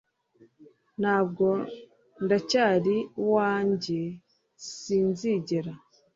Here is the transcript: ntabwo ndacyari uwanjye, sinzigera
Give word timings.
ntabwo 0.99 1.45
ndacyari 2.23 2.97
uwanjye, 3.23 4.01
sinzigera 4.73 5.73